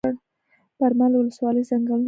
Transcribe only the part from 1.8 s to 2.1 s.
لري؟